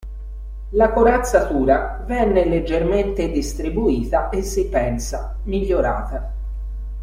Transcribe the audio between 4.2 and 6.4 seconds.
e si pensa, migliorata.